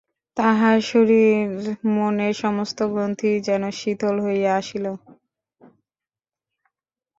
[0.37, 4.85] তাহার শরীর-মনের সমস্ত গ্রন্থি যেন শিথিল হইয়া আসিল।